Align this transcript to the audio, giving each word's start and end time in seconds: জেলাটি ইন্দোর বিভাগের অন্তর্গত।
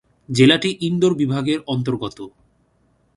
জেলাটি 0.29 0.69
ইন্দোর 0.81 1.13
বিভাগের 1.15 1.59
অন্তর্গত। 1.67 2.17